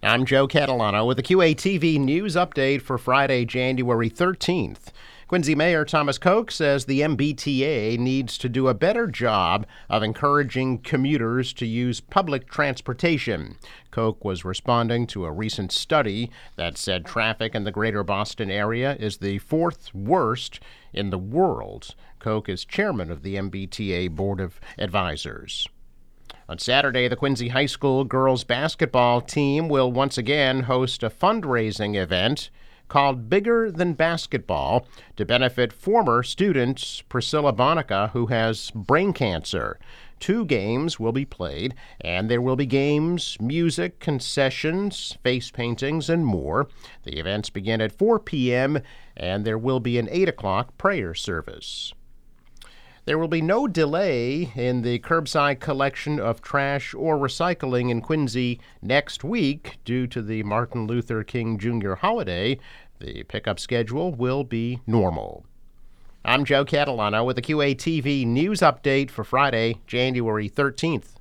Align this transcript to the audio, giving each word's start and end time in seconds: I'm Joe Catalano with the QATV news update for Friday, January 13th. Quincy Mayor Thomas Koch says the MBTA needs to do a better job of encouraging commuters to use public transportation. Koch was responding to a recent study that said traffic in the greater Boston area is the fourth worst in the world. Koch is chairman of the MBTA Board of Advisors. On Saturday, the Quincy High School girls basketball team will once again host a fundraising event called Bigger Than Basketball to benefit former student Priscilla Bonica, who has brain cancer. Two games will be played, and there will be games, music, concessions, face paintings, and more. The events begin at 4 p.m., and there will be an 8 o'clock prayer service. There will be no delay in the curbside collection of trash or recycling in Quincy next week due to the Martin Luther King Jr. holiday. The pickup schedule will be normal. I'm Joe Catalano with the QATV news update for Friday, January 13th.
I'm 0.00 0.24
Joe 0.24 0.46
Catalano 0.46 1.04
with 1.04 1.16
the 1.16 1.24
QATV 1.24 1.98
news 1.98 2.36
update 2.36 2.82
for 2.82 2.98
Friday, 2.98 3.44
January 3.44 4.08
13th. 4.08 4.92
Quincy 5.26 5.56
Mayor 5.56 5.84
Thomas 5.84 6.18
Koch 6.18 6.52
says 6.52 6.84
the 6.84 7.00
MBTA 7.00 7.98
needs 7.98 8.38
to 8.38 8.48
do 8.48 8.68
a 8.68 8.74
better 8.74 9.08
job 9.08 9.66
of 9.90 10.04
encouraging 10.04 10.78
commuters 10.78 11.52
to 11.54 11.66
use 11.66 12.00
public 12.00 12.48
transportation. 12.48 13.56
Koch 13.90 14.24
was 14.24 14.44
responding 14.44 15.04
to 15.08 15.24
a 15.24 15.32
recent 15.32 15.72
study 15.72 16.30
that 16.54 16.78
said 16.78 17.04
traffic 17.04 17.56
in 17.56 17.64
the 17.64 17.72
greater 17.72 18.04
Boston 18.04 18.52
area 18.52 18.94
is 19.00 19.16
the 19.16 19.38
fourth 19.38 19.92
worst 19.92 20.60
in 20.92 21.10
the 21.10 21.18
world. 21.18 21.96
Koch 22.20 22.48
is 22.48 22.64
chairman 22.64 23.10
of 23.10 23.22
the 23.22 23.34
MBTA 23.34 24.10
Board 24.14 24.38
of 24.38 24.60
Advisors. 24.78 25.66
On 26.50 26.58
Saturday, 26.58 27.08
the 27.08 27.16
Quincy 27.16 27.48
High 27.48 27.66
School 27.66 28.04
girls 28.04 28.42
basketball 28.42 29.20
team 29.20 29.68
will 29.68 29.92
once 29.92 30.16
again 30.16 30.62
host 30.62 31.02
a 31.02 31.10
fundraising 31.10 31.94
event 31.94 32.48
called 32.88 33.28
Bigger 33.28 33.70
Than 33.70 33.92
Basketball 33.92 34.88
to 35.16 35.26
benefit 35.26 35.74
former 35.74 36.22
student 36.22 37.02
Priscilla 37.10 37.52
Bonica, 37.52 38.12
who 38.12 38.28
has 38.28 38.70
brain 38.70 39.12
cancer. 39.12 39.78
Two 40.20 40.46
games 40.46 40.98
will 40.98 41.12
be 41.12 41.26
played, 41.26 41.74
and 42.00 42.30
there 42.30 42.40
will 42.40 42.56
be 42.56 42.64
games, 42.64 43.36
music, 43.42 44.00
concessions, 44.00 45.18
face 45.22 45.50
paintings, 45.50 46.08
and 46.08 46.24
more. 46.24 46.66
The 47.02 47.18
events 47.18 47.50
begin 47.50 47.82
at 47.82 47.92
4 47.92 48.20
p.m., 48.20 48.80
and 49.14 49.44
there 49.44 49.58
will 49.58 49.80
be 49.80 49.98
an 49.98 50.08
8 50.10 50.30
o'clock 50.30 50.78
prayer 50.78 51.12
service. 51.12 51.92
There 53.08 53.16
will 53.16 53.26
be 53.26 53.40
no 53.40 53.66
delay 53.66 54.52
in 54.54 54.82
the 54.82 54.98
curbside 54.98 55.60
collection 55.60 56.20
of 56.20 56.42
trash 56.42 56.92
or 56.92 57.16
recycling 57.16 57.90
in 57.90 58.02
Quincy 58.02 58.60
next 58.82 59.24
week 59.24 59.78
due 59.86 60.06
to 60.08 60.20
the 60.20 60.42
Martin 60.42 60.86
Luther 60.86 61.24
King 61.24 61.56
Jr. 61.56 61.94
holiday. 61.94 62.58
The 63.00 63.22
pickup 63.22 63.60
schedule 63.60 64.12
will 64.12 64.44
be 64.44 64.80
normal. 64.86 65.46
I'm 66.22 66.44
Joe 66.44 66.66
Catalano 66.66 67.24
with 67.24 67.36
the 67.36 67.40
QATV 67.40 68.26
news 68.26 68.60
update 68.60 69.10
for 69.10 69.24
Friday, 69.24 69.80
January 69.86 70.50
13th. 70.50 71.17